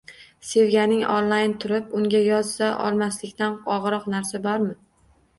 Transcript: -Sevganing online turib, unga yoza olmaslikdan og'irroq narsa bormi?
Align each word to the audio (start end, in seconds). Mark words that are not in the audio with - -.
-Sevganing 0.51 1.01
online 1.15 1.51
turib, 1.65 1.91
unga 1.99 2.21
yoza 2.27 2.69
olmaslikdan 2.87 3.59
og'irroq 3.75 4.09
narsa 4.15 4.41
bormi? 4.47 4.73